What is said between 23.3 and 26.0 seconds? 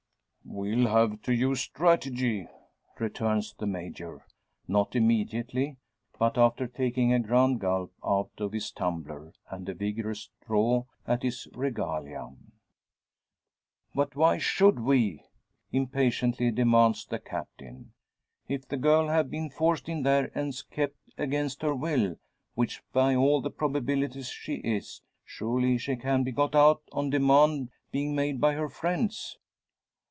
the probabilities she is surely she